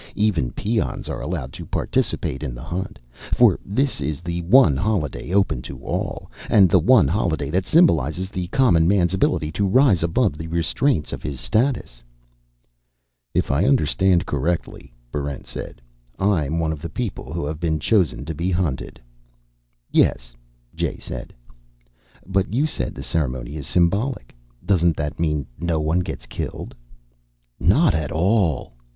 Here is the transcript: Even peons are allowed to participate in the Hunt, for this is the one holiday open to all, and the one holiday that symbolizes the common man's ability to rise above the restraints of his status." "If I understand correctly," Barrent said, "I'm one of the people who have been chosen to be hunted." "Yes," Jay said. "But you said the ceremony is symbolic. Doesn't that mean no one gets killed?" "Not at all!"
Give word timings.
Even 0.15 0.51
peons 0.53 1.07
are 1.09 1.21
allowed 1.21 1.53
to 1.53 1.63
participate 1.63 2.41
in 2.41 2.55
the 2.55 2.63
Hunt, 2.63 2.97
for 3.35 3.59
this 3.63 4.01
is 4.01 4.19
the 4.21 4.41
one 4.41 4.75
holiday 4.75 5.31
open 5.31 5.61
to 5.61 5.77
all, 5.85 6.31
and 6.49 6.67
the 6.67 6.79
one 6.79 7.07
holiday 7.07 7.51
that 7.51 7.67
symbolizes 7.67 8.27
the 8.29 8.47
common 8.47 8.87
man's 8.87 9.13
ability 9.13 9.51
to 9.51 9.67
rise 9.67 10.01
above 10.01 10.39
the 10.39 10.47
restraints 10.47 11.13
of 11.13 11.21
his 11.21 11.39
status." 11.39 12.01
"If 13.35 13.51
I 13.51 13.65
understand 13.65 14.25
correctly," 14.25 14.91
Barrent 15.11 15.45
said, 15.45 15.83
"I'm 16.17 16.57
one 16.59 16.71
of 16.71 16.81
the 16.81 16.89
people 16.89 17.31
who 17.31 17.45
have 17.45 17.59
been 17.59 17.79
chosen 17.79 18.25
to 18.25 18.33
be 18.33 18.49
hunted." 18.49 18.99
"Yes," 19.91 20.33
Jay 20.73 20.97
said. 20.97 21.31
"But 22.25 22.51
you 22.51 22.65
said 22.65 22.95
the 22.95 23.03
ceremony 23.03 23.55
is 23.55 23.67
symbolic. 23.67 24.33
Doesn't 24.65 24.97
that 24.97 25.19
mean 25.19 25.45
no 25.59 25.79
one 25.79 25.99
gets 25.99 26.25
killed?" 26.25 26.73
"Not 27.59 27.93
at 27.93 28.11
all!" 28.11 28.73